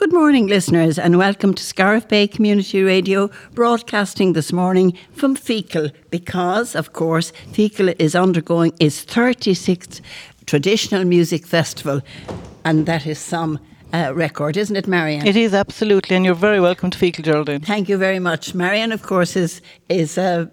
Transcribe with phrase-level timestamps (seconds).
[0.00, 5.92] Good morning, listeners, and welcome to Scariff Bay Community Radio, broadcasting this morning from Feakle,
[6.08, 10.00] because, of course, Feakle is undergoing its 36th
[10.46, 12.00] Traditional Music Festival,
[12.64, 13.58] and that is some
[13.92, 15.26] uh, record, isn't it, Marianne?
[15.26, 17.60] It is absolutely, and you're very welcome to Feakle, Geraldine.
[17.60, 18.54] Thank you very much.
[18.54, 20.46] Marianne, of course, is is uh,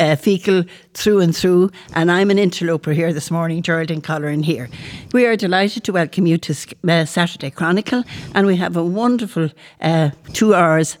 [0.00, 4.68] uh, Feakle through and through, and I'm an interloper here this morning, Geraldine Colleran here.
[5.12, 6.54] We are delighted to welcome you to
[6.88, 8.04] uh, Saturday Chronicle,
[8.34, 9.50] and we have a wonderful
[9.80, 10.98] uh, two hours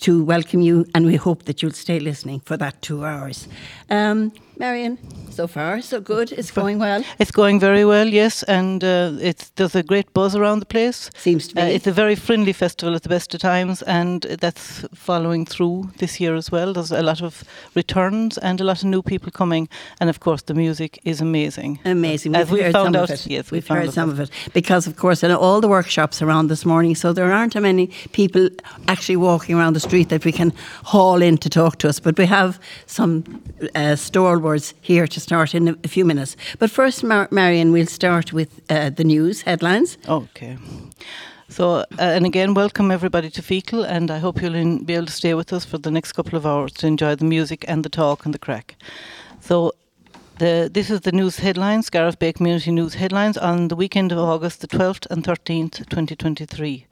[0.00, 3.48] to welcome you, and we hope that you'll stay listening for that two hours.
[3.90, 4.98] Um, Marion,
[5.30, 6.32] so far so good.
[6.32, 7.04] It's going well.
[7.18, 11.10] It's going very well, yes, and uh, it's there's a great buzz around the place.
[11.16, 11.60] Seems to be.
[11.60, 15.90] Uh, it's a very friendly festival at the best of times, and that's following through
[15.98, 16.72] this year as well.
[16.72, 19.68] There's a lot of returns and a lot of new people coming,
[20.00, 21.80] and of course the music is amazing.
[21.84, 22.34] Amazing.
[22.34, 23.26] As we heard found some out, of it.
[23.26, 26.48] yes, we've, we heard some of it because, of course, in all the workshops around
[26.48, 28.48] this morning, so there aren't many people
[28.88, 30.52] actually walking around the street that we can
[30.84, 32.00] haul in to talk to us.
[32.00, 33.42] But we have some
[33.74, 33.96] uh,
[34.80, 36.36] here to start in a, few minutes.
[36.58, 39.98] But first, Mar- Marion, we'll start with uh, the news headlines.
[40.08, 40.56] Okay.
[41.48, 45.06] So, uh, and again, welcome everybody to Feakle, and I hope you'll in, be able
[45.06, 47.84] to stay with us for the next couple of hours to enjoy the music and
[47.84, 48.76] the talk and the crack.
[49.40, 49.72] So,
[50.38, 54.18] the, this is the news headlines, Scariff Bay Community News headlines on the weekend of
[54.18, 56.86] August the 12th and 13th, 2023.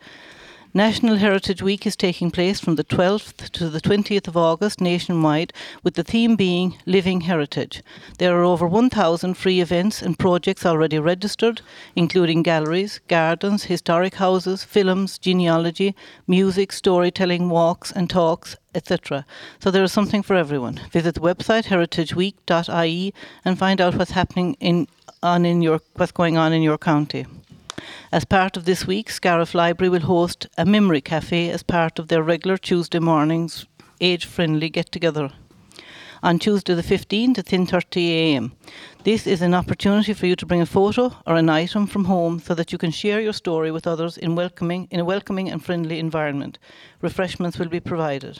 [0.77, 5.53] National Heritage Week is taking place from the 12th to the 20th of August nationwide,
[5.85, 7.81] with the theme being Living Heritage.
[8.19, 11.63] There are over 1,000 free events and projects already registered,
[11.95, 15.95] including galleries, gardens, historic houses, films, genealogy,
[16.27, 19.25] music, storytelling, walks and talks, etc.
[19.61, 20.81] So there is something for everyone.
[20.91, 24.89] Visit the website heritageweek.ie and find out what's happening in
[25.23, 27.27] on in your what's going on in your county.
[28.15, 32.07] As part of this week, Scariff Library will host a memory cafe as part of
[32.07, 33.67] their regular Tuesday mornings
[34.01, 35.33] age-friendly get-together
[36.23, 38.53] on Tuesday the 15th at 10.30am.
[39.03, 42.39] This is an opportunity for you to bring a photo or an item from home
[42.39, 45.65] so that you can share your story with others in, welcoming, in a welcoming and
[45.65, 46.61] friendly environment.
[47.03, 48.39] Refreshments will be provided.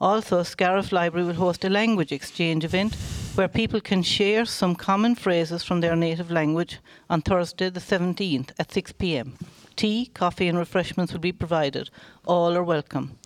[0.00, 2.96] Also, Scariff Library will host a language exchange event
[3.36, 6.78] where people can share some common phrases from their native language
[7.08, 9.36] on Thursday the 17th at 6 pm.
[9.74, 11.88] Tea, coffee, and refreshments will be provided.
[12.26, 13.18] All are welcome.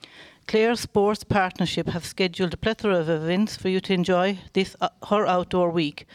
[0.46, 4.90] Clare Sports Partnership have scheduled a plethora of events for you to enjoy this uh,
[5.08, 6.06] her outdoor week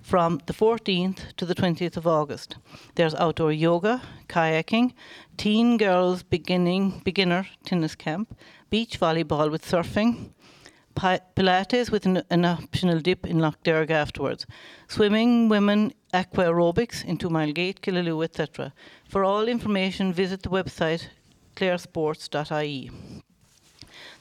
[0.00, 2.56] from the 14th to the 20th of August.
[2.94, 4.92] There's outdoor yoga, kayaking,
[5.36, 8.38] teen girls beginning beginner tennis camp,
[8.70, 10.30] beach volleyball with surfing,
[11.00, 14.46] Pilates with an, an optional dip in Loch Derg afterwards,
[14.86, 18.74] swimming, women, aqua aerobics in Two Mile Gate, Killaloe, etc.
[19.08, 21.08] For all information, visit the website
[21.56, 22.90] claresports.ie.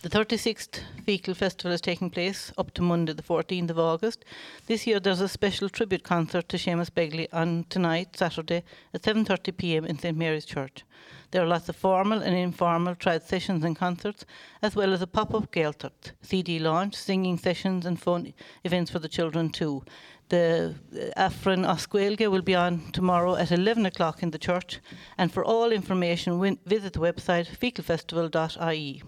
[0.01, 4.23] The 36th Feakle Festival is taking place up to Monday, the 14th of August.
[4.65, 9.57] This year there's a special tribute concert to Seamus Begley on tonight, Saturday, at 7.30
[9.57, 10.85] pm in St Mary's Church.
[11.31, 14.23] There are lots of formal and informal trad sessions and concerts,
[14.61, 18.33] as well as a pop-up Gaeltacht, CD launch, singing sessions and fun
[18.63, 19.83] events for the children too.
[20.29, 20.75] The
[21.17, 24.79] uh, Aifreann as Gaeilge will be on tomorrow at 11 o'clock in the church,
[25.17, 29.03] and for all information, win- visit the website feaklefestival.ie.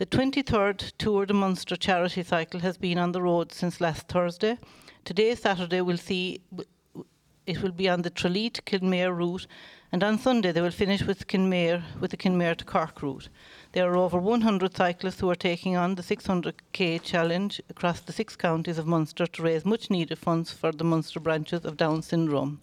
[0.00, 4.56] The 23rd Tour de Munster charity cycle has been on the road since last Thursday.
[5.04, 6.40] Today, Saturday, we'll see
[7.46, 9.46] it will be on the Tralee to Kenmare route,
[9.92, 13.28] and on Sunday they will finish with Kenmare with the Kenmare to Cork route.
[13.72, 18.36] There are over 100 cyclists who are taking on the 600k challenge across the six
[18.36, 22.62] counties of Munster to raise much needed funds for the Munster branches of Down syndrome,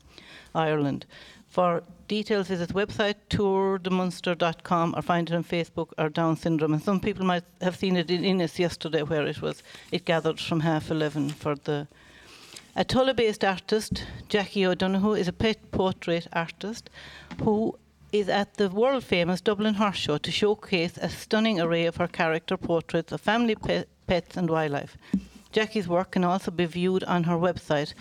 [0.55, 1.05] Ireland.
[1.47, 6.73] For details, visit the website tourdemunster.com or find it on Facebook or Down syndrome.
[6.73, 10.39] And some people might have seen it in Ennis yesterday, where it was it gathered
[10.39, 11.87] from half eleven for the.
[12.75, 16.91] A Tulla-based artist, Jackie O'Donoghue, is a pet portrait artist
[17.41, 17.75] who
[18.11, 22.07] is at the world famous Dublin Horse Show to showcase a stunning array of her
[22.07, 24.95] character portraits of family, pe- pets, and wildlife.
[25.51, 27.93] Jackie's work can also be viewed on her website,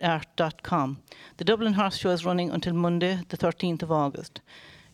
[0.00, 0.98] jackieo'donoghue.art.com.
[1.36, 4.40] The Dublin Horse Show is running until Monday, the 13th of August.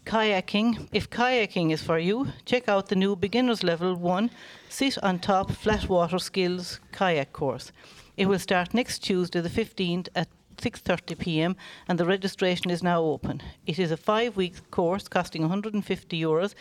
[0.05, 0.89] Kayaking.
[0.93, 4.31] If kayaking is for you, check out the new beginners level 1
[4.69, 7.73] sit on top flat water skills kayak course.
[8.17, 11.57] It will start next Tuesday the 15th at 6:30 p.m.
[11.89, 13.43] and the registration is now open.
[13.67, 16.55] It is a 5-week course costing 150 euros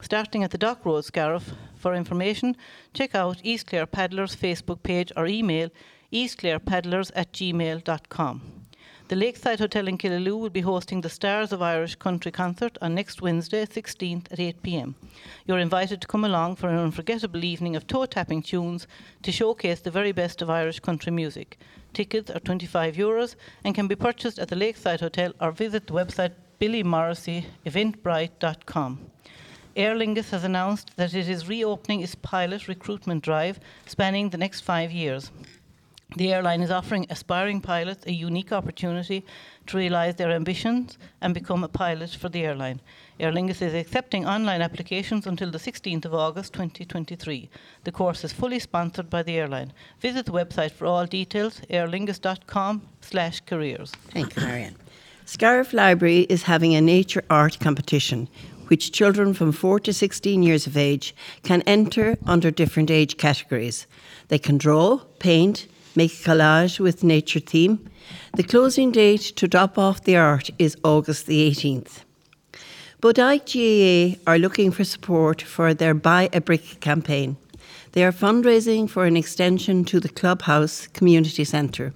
[0.00, 1.52] starting at the Dock Road Scariff.
[1.76, 2.56] For information,
[2.94, 5.70] check out East Clare Paddlers Facebook page or email
[6.12, 8.62] eastclarepaddlers at gmail.com.
[9.08, 12.94] The Lakeside Hotel in Killaloe will be hosting the Stars of Irish Country concert on
[12.94, 14.94] next Wednesday, 16th at 8 pm.
[15.44, 18.86] You're invited to come along for an unforgettable evening of toe tapping tunes
[19.22, 21.58] to showcase the very best of Irish country music.
[21.92, 25.92] Tickets are 25 euros and can be purchased at the Lakeside Hotel or visit the
[25.92, 29.10] website billymorrissey.eventbrite.com.
[29.74, 34.62] Aer Lingus has announced that it is reopening its pilot recruitment drive spanning the next
[34.62, 35.30] five years.
[36.16, 39.24] The airline is offering aspiring pilots a unique opportunity
[39.66, 42.80] to realise their ambitions and become a pilot for the airline.
[43.18, 47.48] Aer Lingus is accepting online applications until the 16th of August 2023.
[47.84, 49.72] The course is fully sponsored by the airline.
[50.00, 53.92] Visit the website for all details, aerlingus.com slash careers.
[54.10, 54.76] Thank you, Marianne.
[55.24, 58.28] Scariff Library is having a nature art competition
[58.68, 63.86] which children from 4 to 16 years of age can enter under different age categories.
[64.28, 67.88] They can draw, paint, make a collage with nature theme.
[68.36, 72.04] The closing date to drop off the art is August the 18th.
[73.00, 77.36] Bodyke GAA are looking for support for their Buy a Brick campaign.
[77.92, 81.92] They are fundraising for an extension to the Clubhouse Community Centre.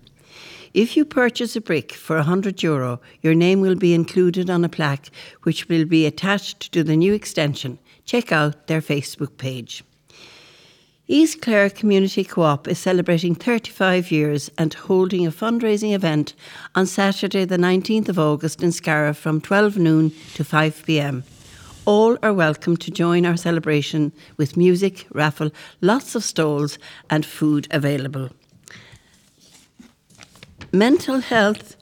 [0.75, 4.69] If you purchase a brick for 100 euro, your name will be included on a
[4.69, 5.09] plaque
[5.45, 7.79] which will be attached to the new extension.
[8.05, 9.83] Check out their Facebook page.
[11.09, 16.35] East Clare Community Co-op is celebrating 35 years and holding a fundraising event
[16.75, 21.23] on Saturday the 19th of August in Scariff from 12 noon to 5 p.m.
[21.85, 26.77] All are welcome to join our celebration with music, raffle, lots of stalls
[27.09, 28.31] and food available.
[30.73, 31.77] Mental health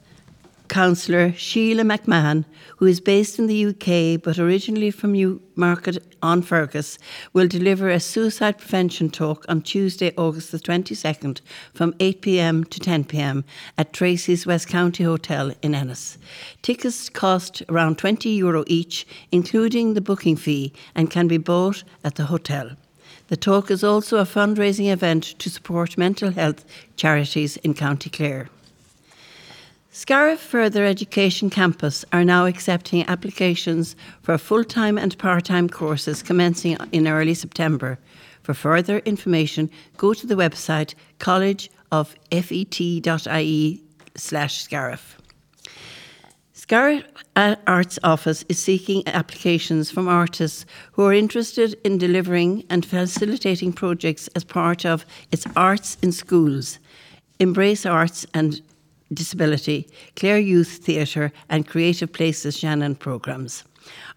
[0.67, 2.45] counsellor Sheila McMahon,
[2.77, 6.97] who is based in the UK but originally from Newmarket on Fergus,
[7.33, 11.41] will deliver a suicide prevention talk on Tuesday, August the 22nd
[11.73, 13.43] from 8pm to 10pm
[13.77, 16.17] at Treacy's West County Hotel in Ennis.
[16.61, 22.15] Tickets cost around 20 euro each, including the booking fee, and can be bought at
[22.15, 22.71] the hotel.
[23.27, 26.63] The talk is also a fundraising event to support mental health
[26.95, 28.49] charities in County Clare.
[29.97, 36.21] Scariff Further Education Campus are now accepting applications for full time and part time courses
[36.21, 37.97] commencing in early September.
[38.43, 43.83] For further information, go to the website collegeoffet.ie
[44.17, 45.17] slash Scariff.
[46.51, 47.05] Scariff
[47.37, 54.27] Arts Office is seeking applications from artists who are interested in delivering and facilitating projects
[54.35, 56.79] as part of its Arts in Schools,
[57.39, 58.61] Embrace Arts and
[59.13, 63.63] Disability, Clare Youth Theatre, and Creative Places Shannon programmes.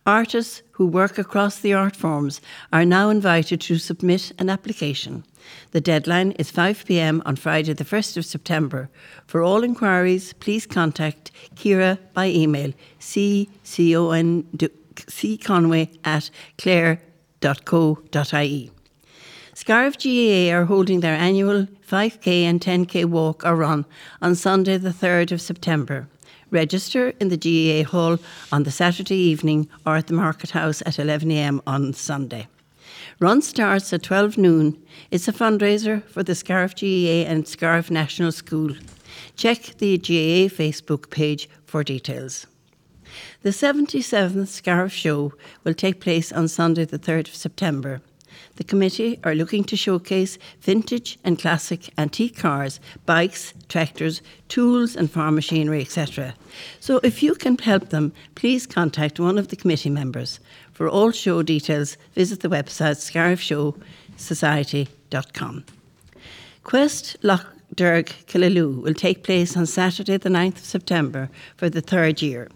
[0.06, 2.40] Artists who work across the art forms
[2.72, 5.24] are now invited to submit an application.
[5.72, 8.88] The deadline is 5 pm on Friday, the 1st of September.
[9.26, 12.72] For all inquiries, please contact Ciara by email
[14.98, 17.10] cconway at clare.co.ie.
[19.54, 23.86] Scariff GAA are holding their annual 5k and 10k walk or run
[24.20, 26.06] on Sunday, the 3rd of September.
[26.50, 28.18] Register in the GAA Hall
[28.52, 32.46] on the Saturday evening or at the Market House at 11am on Sunday.
[33.20, 34.82] Run starts at 12 noon.
[35.10, 38.74] It's a fundraiser for the Scariff GAA and Scariff National School.
[39.36, 42.46] Check the GAA Facebook page for details.
[43.42, 45.32] The 77th Scariff Show
[45.64, 48.02] will take place on Sunday, the 3rd of September.
[48.56, 55.10] The committee are looking to showcase vintage and classic antique cars, bikes, tractors, tools, and
[55.10, 56.34] farm machinery, etc.
[56.80, 60.40] So if you can help them, please contact one of the committee members.
[60.72, 62.98] For all show details, visit the website
[64.18, 65.64] scariffshowsociety.com.
[66.64, 71.80] Quest Loch Derg Killaloe will take place on Saturday, the 9th of September, for the
[71.80, 72.48] third year.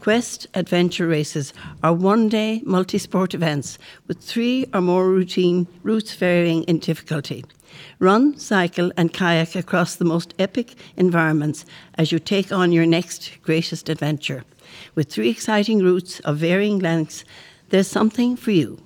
[0.00, 1.52] Quest adventure races
[1.82, 7.44] are one day multi sport events with three or more routine routes varying in difficulty.
[7.98, 13.30] Run, cycle, and kayak across the most epic environments as you take on your next
[13.42, 14.42] greatest adventure.
[14.94, 17.26] With three exciting routes of varying lengths,
[17.68, 18.78] there's something for you.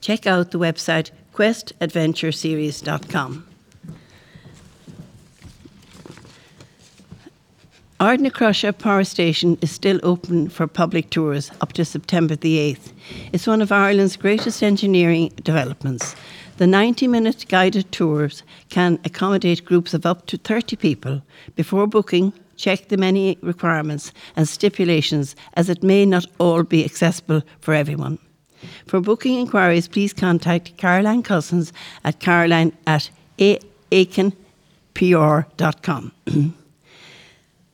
[0.00, 3.51] Check out the website questadventureseries.com.
[8.02, 12.90] Ardnacrusha Power Station is still open for public tours up to September the 8th.
[13.32, 16.16] It's one of Ireland's greatest engineering developments.
[16.56, 21.22] The 90 minute guided tours can accommodate groups of up to 30 people.
[21.54, 27.42] Before booking, check the many requirements and stipulations as it may not all be accessible
[27.60, 28.18] for everyone.
[28.88, 34.42] For booking inquiries, please contact Caroline Cousins at caroline at aikenpr.com.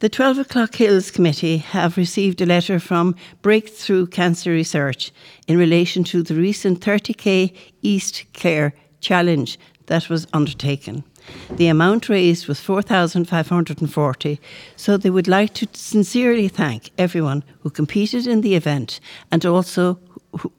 [0.01, 5.11] The 12 O'Clock Hills Committee have received a letter from Breakthrough Cancer Research
[5.49, 7.53] in relation to the recent 30k
[7.83, 11.03] East Clare challenge that was undertaken.
[11.51, 14.41] The amount raised was 4,540,
[14.77, 19.01] so they would like to sincerely thank everyone who competed in the event
[19.33, 19.99] and also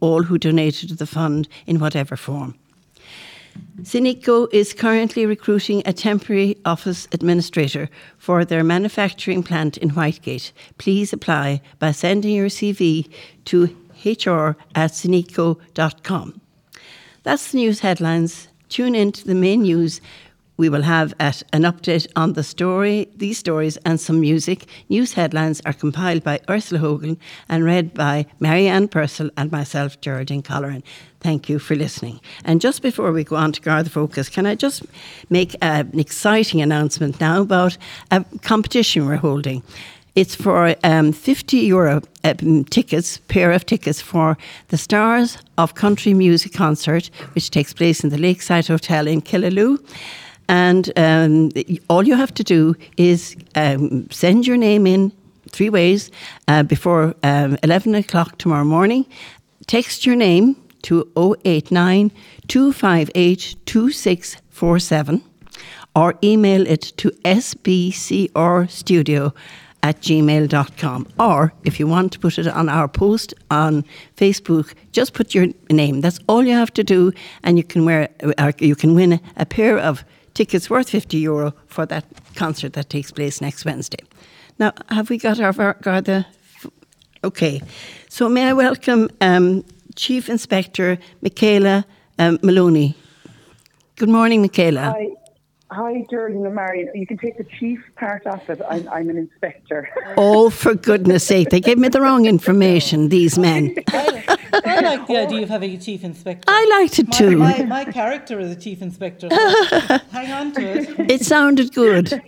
[0.01, 2.55] all who donated to the fund in whatever form.
[3.82, 10.51] Sinico is currently recruiting a temporary office administrator for their manufacturing plant in Whitegate.
[10.78, 13.10] Please apply by sending your CV
[13.46, 13.66] to
[14.04, 16.42] hr at sinico.com.
[17.24, 18.48] That's the news headlines.
[18.70, 20.01] Tune in to the main news
[20.60, 24.66] we will have at an update on the story, these stories, and some music.
[24.89, 30.44] News headlines are compiled by Ursula Hogan and read by Marianne Purcell and myself, Geraldine
[30.44, 30.84] Colleran.
[31.22, 32.20] Thank you for listening.
[32.44, 34.84] And just before we go on to Garda Focus, can I just
[35.30, 37.78] make uh, an exciting announcement now about
[38.12, 39.63] a competition we're holding?
[40.16, 44.38] It's for um, 50 euro um, tickets, pair of tickets for
[44.68, 49.80] the Stars of Country Music concert, which takes place in the Lakeside Hotel in Killaloe.
[50.50, 51.51] And um,
[51.89, 55.13] all you have to do is um, send your name in
[55.51, 56.10] three ways
[56.48, 59.06] uh, before um, 11 o'clock tomorrow morning.
[59.68, 61.08] Text your name to
[61.46, 62.12] 089
[62.48, 65.24] 258 2647
[65.96, 68.34] or email it to sbcrstudio
[69.82, 71.08] at gmail.com.
[71.20, 73.86] Or if you want to put it on our post on
[74.18, 76.01] Facebook, just put your name.
[76.01, 77.13] That's all you have to do,
[77.44, 78.10] and you can wear,
[78.60, 80.03] you can win a pair of
[80.39, 82.05] tickets worth 50 euro for that
[82.36, 84.00] concert that takes place next Wednesday.
[84.58, 86.25] Now, have we got our Garda?
[87.25, 87.62] Okay,
[88.08, 89.65] so may I welcome um,
[89.96, 91.86] Chief Inspector Michaela
[92.17, 92.96] um, Moloney.
[93.98, 94.96] Good morning, Michaela.
[94.98, 95.08] Hi.
[95.72, 96.90] Hi, Geraldine and Marion.
[96.96, 98.60] You can take the chief part off it.
[98.68, 99.90] I'm, I'm an inspector.
[100.18, 101.50] Oh, for goodness sake.
[101.50, 103.76] They gave me the wrong information, these men.
[103.90, 106.44] I, I like the idea of having a chief inspector.
[106.48, 107.38] I liked it too.
[107.38, 109.30] My, my, my character is a chief inspector.
[109.30, 109.38] So
[110.12, 111.12] hang on to it.
[111.12, 112.22] It sounded good.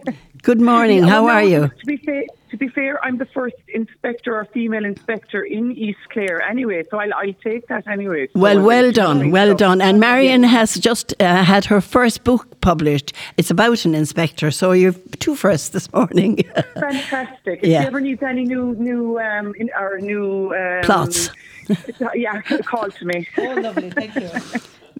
[0.44, 1.04] Good morning.
[1.04, 1.70] How are you?
[1.70, 6.00] To be fair, to be fair, I'm the first inspector or female inspector in East
[6.12, 8.27] Clare anyway, so I'll, I'll take that anyway.
[8.34, 9.58] So Well, well done, well it.
[9.58, 9.81] done.
[9.81, 13.13] And Marion has just uh, had her first book published.
[13.38, 16.38] It's about an inspector, so you're two firsts this morning.
[16.75, 17.60] Fantastic.
[17.63, 17.81] If Yeah.
[17.81, 21.29] you ever need any new, new, um, in, or new um, Plots.
[22.15, 23.27] yeah, call to me.
[23.38, 23.89] Oh, lovely.
[23.91, 24.29] Thank you.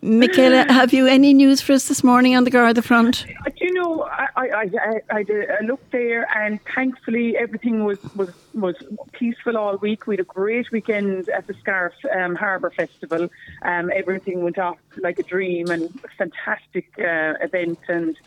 [0.04, 3.26] Michaela, have you any news for us this morning on the Garda front?
[3.46, 4.02] Uh, Do you know,
[4.42, 8.76] I, I, I, I did a look there, and thankfully everything was, was, was
[9.12, 10.08] peaceful all week.
[10.08, 13.30] We had a great weekend at the Scariff um, Harbour Festival.
[13.62, 17.80] Um, everything went off like a dream, and a fantastic uh, event.
[17.88, 18.18] And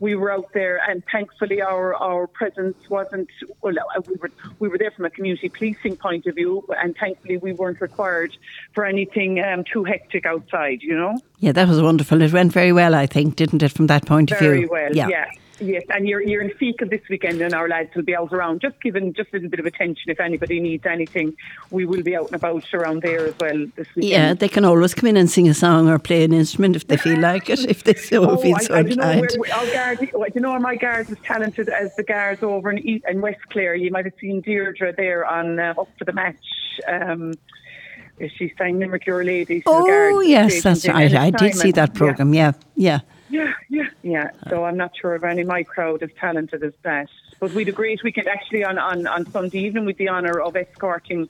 [0.00, 3.30] we were out there, and thankfully our, our presence wasn't.
[3.62, 6.96] Well, uh, we were we were there from a community policing point of view, and
[6.96, 8.36] thankfully we weren't required
[8.74, 10.82] for anything um, too hectic outside.
[10.82, 11.18] You know.
[11.40, 12.22] Yeah, that was wonderful.
[12.22, 14.48] It went very well, I think, didn't it, from that point of view?
[14.48, 15.30] Very well, yeah.
[15.60, 18.60] Yes, and you're you're in Feakle this weekend, and our lads will be out around,
[18.60, 20.10] just giving just a little bit of attention.
[20.10, 21.36] If anybody needs anything,
[21.70, 24.10] we will be out and about around there as well this weekend.
[24.10, 26.86] Yeah, they can always come in and sing a song or play an instrument if
[26.88, 29.52] they feel like it, if they so Oh, feel I, so I don't know inclined.
[29.52, 33.04] our guard, oh, don't know my guards as talented as the guards over in, East,
[33.08, 33.74] in West Clare.
[33.74, 36.36] You might have seen Deirdre there on uh, up for the match.
[36.88, 37.34] Um,
[38.36, 39.62] she sang Limerick Your Lady.
[39.66, 41.14] Oh, yes, that's right.
[41.14, 43.00] I did see that programme, yeah, yeah.
[43.30, 43.52] Yeah, yeah,
[44.04, 44.30] yeah.
[44.50, 47.08] So I'm not sure if any of my crowd as talented as that.
[47.40, 50.40] But we had a great weekend actually on, on, on Sunday evening with the honour
[50.40, 51.28] of escorting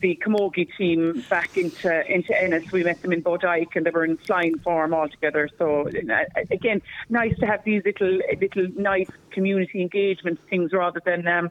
[0.00, 2.72] the Camogie team back into into Ennis.
[2.72, 5.48] We met them in Bodyke and they were in flying form all together.
[5.58, 11.26] So uh, again, nice to have these little little nice community engagement things rather than
[11.28, 11.50] um,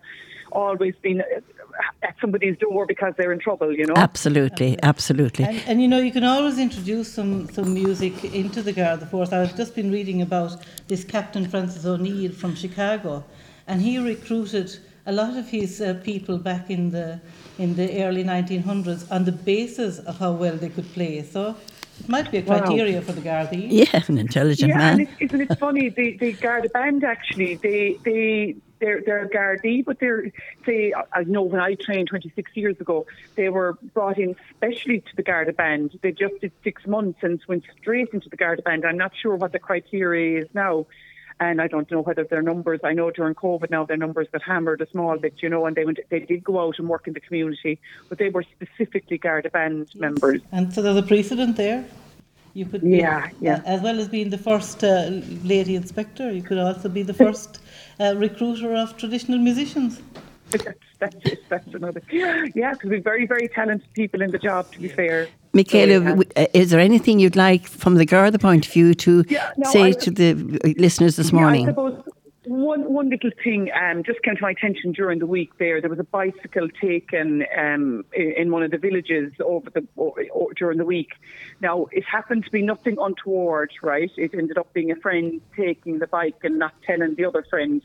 [0.53, 3.71] always being uh, at somebody's door because they're in trouble.
[3.73, 3.93] You know.
[3.95, 5.45] Absolutely, absolutely.
[5.45, 9.31] And, and you know, you can always introduce some, some music into the Garda Force.
[9.33, 10.51] I've just been reading about
[10.87, 13.23] this Captain Francis O'Neill from Chicago,
[13.67, 17.19] and he recruited a lot of his uh, people back in the
[17.59, 21.21] in the early 1900s on the basis of how well they could play.
[21.21, 21.55] So
[21.99, 22.57] it might be a Wow.
[22.59, 23.55] criteria for the Garda.
[23.55, 24.93] Yeah, an intelligent Yeah, man.
[24.93, 25.89] and it's, isn't it funny?
[25.89, 30.31] The the Garda band actually they they they're they're Gardaí, but they're
[30.65, 35.15] they I know when I trained 26 years ago, they were brought in specially to
[35.15, 35.97] the Garda band.
[36.01, 38.85] They just did six months and went straight into the Garda band.
[38.85, 40.85] I'm not sure what the criteria is now.
[41.39, 42.81] And I don't know whether their numbers.
[42.83, 45.75] I know during COVID now their numbers got hammered a small bit, you know, and
[45.75, 45.99] they went.
[46.09, 49.89] They did go out and work in the community, but they were specifically Garda band
[49.95, 50.41] members.
[50.51, 51.85] And so there's a precedent there.
[52.53, 53.61] You could, Yeah, be, yeah.
[53.65, 55.09] as well as being the first uh,
[55.43, 57.62] lady inspector, you could also be the first
[57.99, 60.01] uh, recruiter of traditional musicians.
[60.51, 60.65] that's,
[60.99, 61.39] that's it.
[61.49, 62.01] That's another.
[62.11, 64.71] Yeah, because we're very, very talented people in the job.
[64.73, 66.09] To be fair, Michaela, So, yeah.
[66.09, 69.51] w- uh, is there anything you'd like from the Garda point of view to Yeah,
[69.57, 70.33] no, say I- to the
[70.77, 71.67] listeners this Yeah, morning?
[71.67, 72.03] I suppose
[72.45, 75.57] one one little thing um, just came to my attention during the week.
[75.57, 79.87] There, there was a bicycle taken um, in, in one of the villages over the
[79.97, 81.11] o o- during the week.
[81.61, 84.11] Now, it happened to be nothing untoward, right?
[84.17, 87.81] It ended up being a friend taking the bike and not telling the other friend.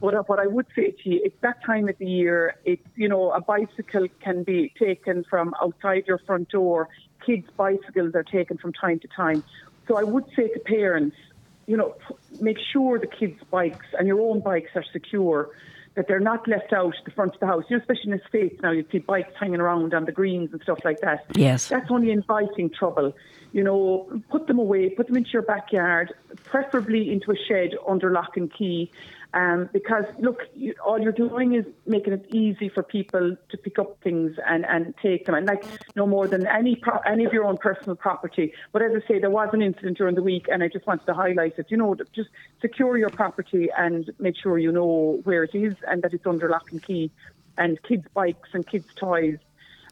[0.00, 2.56] But uh, what I would say to you, it's that time of the year.
[2.64, 6.88] It's you know a bicycle can be taken from outside your front door.
[7.24, 9.42] Kids' bicycles are taken from time to time.
[9.86, 11.16] So I would say to parents,
[11.66, 11.94] you know,
[12.40, 15.50] make sure the kids' bikes and your own bikes are secure,
[15.94, 17.64] that they're not left out the front of the house.
[17.68, 20.50] You know, especially in the States now, you see bikes hanging around on the greens
[20.52, 21.24] and stuff like that.
[21.34, 21.68] Yes.
[21.68, 23.14] That's only inviting trouble.
[23.52, 28.10] You know, put them away, put them into your backyard, preferably into a shed under
[28.10, 28.90] lock and key.
[29.34, 33.80] Um, because look, you, all you're doing is making it easy for people to pick
[33.80, 35.64] up things and, and take them, and like
[35.96, 38.52] no more than any pro- any of your own personal property.
[38.70, 41.06] But as I say, there was an incident during the week, and I just wanted
[41.06, 41.66] to highlight it.
[41.68, 42.28] You know, just
[42.60, 46.48] secure your property and make sure you know where it is and that it's under
[46.48, 47.10] lock and key.
[47.58, 49.38] And kids' bikes and kids' toys,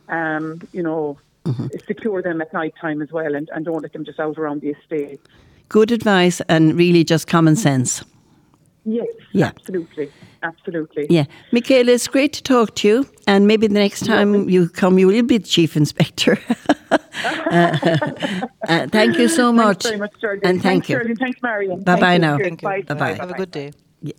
[0.09, 1.19] um, you know,
[1.87, 4.61] secure them at night time as well, and, and don't let them just out around
[4.61, 5.21] the estate.
[5.69, 8.05] Good advice and really just common sense.
[8.85, 9.47] Yes, Yeah.
[9.47, 10.11] absolutely,
[10.43, 11.07] absolutely.
[11.09, 11.25] Yeah.
[11.53, 13.07] Michaela, it's great to talk to you.
[13.29, 16.37] And maybe the next time you come, you will be the chief inspector.
[16.91, 17.79] uh,
[18.69, 19.85] uh, thank you so much.
[19.85, 20.51] Thanks very much, Geraldine.
[20.51, 20.97] And thank Thanks, you.
[20.97, 21.17] Geraldine.
[21.17, 21.83] Thanks, Marion.
[21.83, 22.37] Bye-bye Thank now.
[22.37, 22.49] Cheers.
[22.49, 22.69] Thank you.
[22.69, 22.83] Bye.
[22.83, 23.15] Bye-bye.
[23.15, 23.73] Have a good day.
[24.03, 24.15] Yeah.